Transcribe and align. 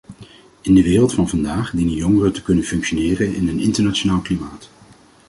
In 0.61 0.73
de 0.73 0.83
wereld 0.83 1.13
van 1.13 1.27
vandaag 1.29 1.71
dienen 1.71 1.93
jongeren 1.93 2.33
te 2.33 2.43
kunnen 2.43 2.63
functioneren 2.63 3.35
in 3.35 3.47
een 3.47 3.59
internationaal 3.59 4.19
klimaat. 4.19 4.69